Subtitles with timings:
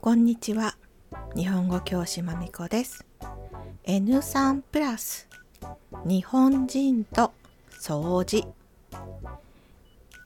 [0.00, 0.76] こんにちは。
[1.34, 3.04] 日本語教師まみこです。
[3.84, 5.28] N3 プラス。
[6.04, 7.32] 日本人と
[7.70, 8.54] 掃除。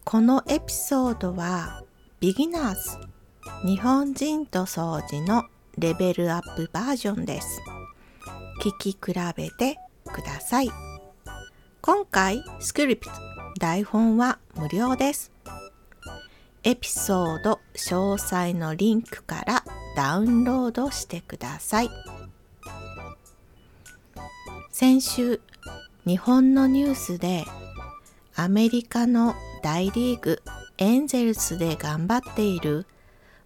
[0.04, 1.82] このエピソードは
[2.20, 2.80] ビギナーズ。
[3.66, 5.44] 日本人と掃除の
[5.78, 7.60] レベルアップバージョンです。
[8.62, 9.78] 聞き比べて
[10.12, 10.70] ください。
[11.80, 13.12] 今回スクリプト
[13.58, 15.31] 台本は無料です。
[16.64, 19.64] エピソード詳細のリンクから
[19.96, 21.90] ダウンロードしてください。
[24.70, 25.40] 先週
[26.06, 27.44] 日本のニュースで
[28.36, 30.40] アメリカの大リーグ
[30.78, 32.86] エンゼルスで頑張っている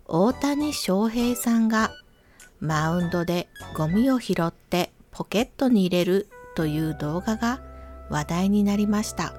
[0.07, 1.93] 大谷翔平さんが
[2.61, 7.63] マウンドでゴミを拾ってポケットに入れるという動画が
[8.11, 9.33] 話題になりました。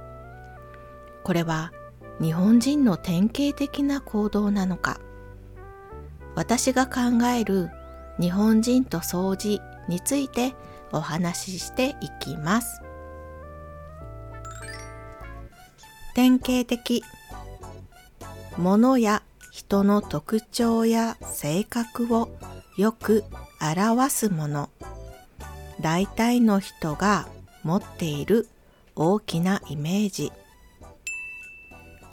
[1.23, 1.71] これは
[2.19, 4.99] 日本人の典型的な行動なのか。
[6.35, 7.69] 私が考える
[8.19, 10.55] 日本人と掃除について
[10.91, 12.81] お話ししていきます。
[16.15, 17.03] 典型的。
[18.57, 22.29] 物や人の特徴や性格を
[22.77, 23.23] よく
[23.61, 24.69] 表すもの。
[25.79, 27.27] 大体の人が
[27.61, 28.47] 持っている
[28.95, 30.31] 大きなイメージ。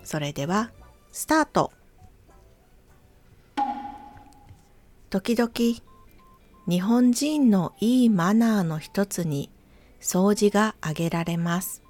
[0.04, 0.70] それでは
[1.10, 1.72] スタート。
[5.10, 5.50] 時々
[6.66, 9.50] 日本人のいいマナーの一つに
[10.00, 11.82] 掃除が挙げられます。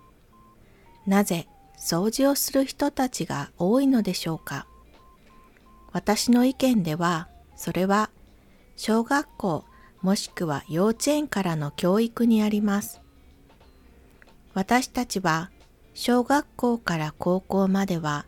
[1.06, 1.48] なぜ
[1.78, 4.66] 掃除をする人たちが多いのでしょうか？
[5.92, 8.10] 私の意見ではそれは
[8.76, 9.64] 小学校
[10.02, 13.00] もしくは幼稚園からの教育にあります。
[14.54, 15.50] 私たちは
[15.94, 18.26] 小学校から高校までは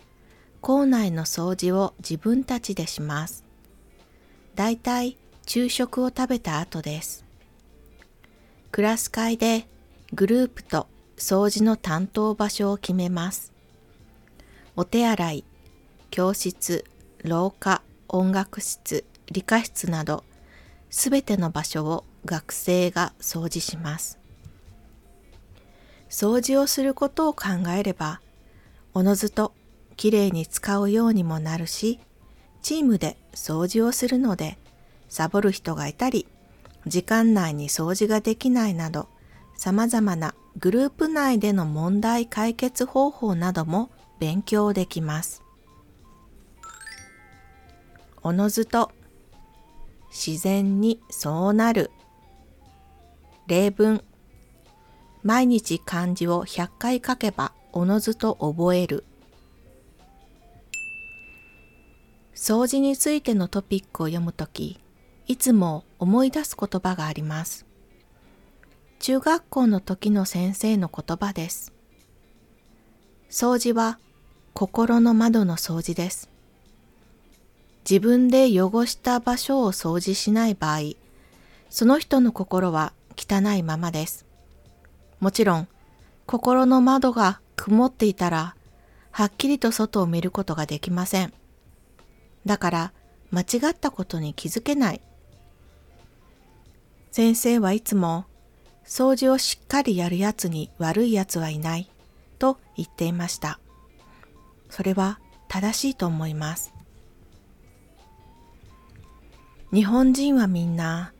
[0.60, 3.44] 校内の掃除を自分たちでします。
[4.54, 7.24] だいたい昼食を食べた後です。
[8.70, 9.66] クラス会で
[10.12, 10.86] グループと
[11.16, 13.52] 掃除の担当場所を決めます。
[14.76, 15.44] お手洗い、
[16.10, 16.84] 教室、
[17.24, 20.22] 廊下、音楽室、理科室など
[20.88, 24.18] すべての場所を学生が掃除します。
[26.08, 28.20] 掃除をすることを考えれば、
[28.94, 29.52] おのずと
[29.96, 32.00] きれいに使うようにもなるし、
[32.62, 34.58] チームで掃除をするので、
[35.08, 36.26] サボる人がいたり、
[36.86, 39.08] 時間内に掃除ができないなど、
[39.56, 45.42] 様々なグループ内での問題解決方法なども勉強できます。
[48.22, 48.90] おのずと
[50.10, 51.90] 自然にそうなる。
[53.46, 54.02] 例文。
[55.26, 59.02] 毎日漢字を100回書けばおのずと覚える。
[62.36, 64.78] 掃除についてのトピックを読むとき、
[65.26, 67.66] いつも思い出す言葉があります。
[69.00, 71.72] 中学校の時の先生の言葉です。
[73.28, 73.98] 掃除は
[74.54, 76.30] 心の窓の掃除です。
[77.80, 80.92] 自分で汚した場所を掃除しない場合、
[81.68, 84.25] その人の心は汚いままです。
[85.20, 85.68] もちろん、
[86.26, 88.56] 心の窓が曇っていたら、
[89.10, 91.32] はっきりと外を見ることができません。
[92.44, 92.92] だから、
[93.30, 95.00] 間違ったことに気づけない。
[97.10, 98.26] 先生はいつも、
[98.84, 101.90] 掃除をしっかりやるやつに悪いやつはいない、
[102.38, 103.58] と言っていました。
[104.68, 106.74] それは正しいと思います。
[109.72, 111.12] 日本人はみんな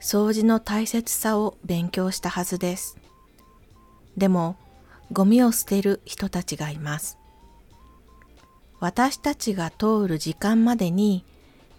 [0.00, 2.98] 掃除の大切さを勉強したはずです。
[4.16, 4.56] でも、
[5.12, 7.18] ゴミを捨てる人たちがいます。
[8.80, 11.24] 私たちが通る時間までに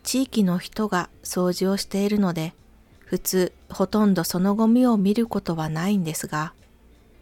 [0.04, 2.54] 地域の人が掃除をしているので、
[3.00, 6.54] 普通ほとんどそのゴミを見ることはないんですが、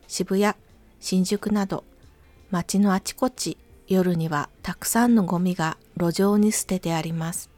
[0.08, 0.56] 渋谷、
[1.00, 1.84] 新宿など
[2.52, 3.58] 街のあちこち
[3.88, 7.50] 夜にはたくさんのゴミが路上に捨ててあります。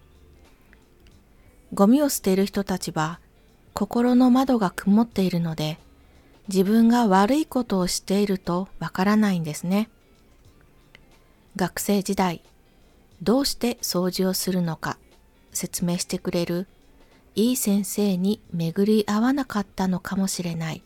[1.73, 3.19] ゴミを捨てる人たちは
[3.73, 5.77] 心の窓が曇っているので
[6.47, 9.89] 自分が悪いことをしているとわからないんですね。
[11.55, 12.41] 学生時代、
[13.21, 14.97] どうして掃除をするのか
[15.53, 16.67] 説明してくれる
[17.33, 20.83] いい先生に巡り合わなかったのかもしれない。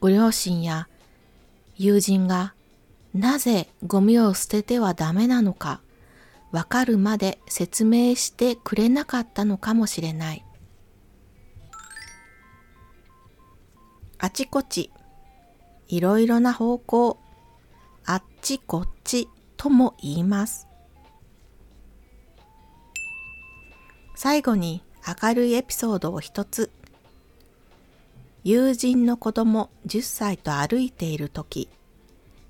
[0.00, 0.88] ご両親や
[1.76, 2.54] 友人が
[3.14, 5.80] なぜゴミを捨ててはダメなのか
[6.52, 10.43] わかるまで説明してくれなかったのかもしれない。
[14.24, 14.90] あちこち、
[15.86, 17.18] いろいろな方向、
[18.06, 19.28] あっちこっち
[19.58, 20.66] とも言います。
[24.16, 24.82] 最後に
[25.22, 26.70] 明るいエピソードを一つ。
[28.44, 31.68] 友人の子供10歳と歩いている時、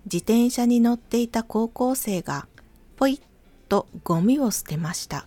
[0.05, 2.47] 自転車に乗っていた高校生が
[2.95, 3.21] ポイッ
[3.69, 5.27] とゴミを捨てました。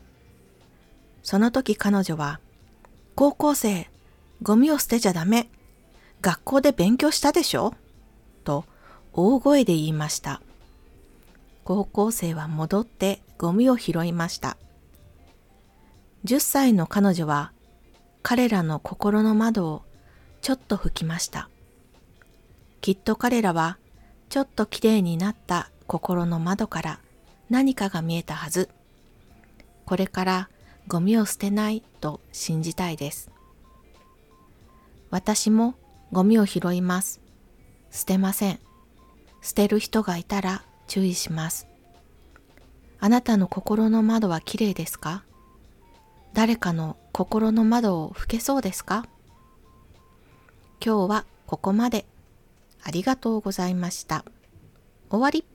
[1.24, 2.40] その時彼女は、
[3.16, 3.92] 高校生、
[4.42, 5.50] ゴミを捨てちゃダメ。
[6.27, 7.74] 学校で勉強したでしょ？
[8.44, 8.65] と
[9.13, 10.41] 大声で言いました。
[11.63, 14.57] 高校生は戻ってゴミを拾いました。
[16.25, 17.53] 10歳の彼女は
[18.24, 19.83] 彼らの心の窓を
[20.41, 21.47] ちょっと拭きました。
[22.81, 23.77] きっと彼らは
[24.27, 27.00] ちょっときれいになった心の窓から
[27.50, 28.68] 何かが見えたはず。
[29.85, 30.50] これから
[30.89, 33.31] ゴミを捨てないと信じたいです。
[35.09, 35.75] 私も
[36.12, 37.21] ゴミを拾います。
[37.92, 38.59] 捨てません。
[39.42, 41.68] 捨てる人がいたら注意します。
[43.00, 45.24] あなたの心の窓はきれいですか？
[46.33, 49.06] 誰かの心の窓を拭けそうですか？
[50.83, 52.06] 今日はここまで。
[52.83, 54.24] ありがとうございました。
[55.10, 55.45] 終わり。